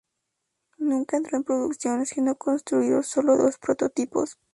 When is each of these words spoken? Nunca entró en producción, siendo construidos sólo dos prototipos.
Nunca 0.79 1.17
entró 1.17 1.37
en 1.37 1.43
producción, 1.43 2.07
siendo 2.07 2.33
construidos 2.33 3.05
sólo 3.05 3.37
dos 3.37 3.59
prototipos. 3.59 4.39